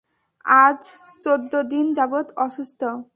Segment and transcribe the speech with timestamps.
[0.45, 0.81] আজ
[1.21, 2.81] চোদ্দ দিন যাবৎ অসুস্থ।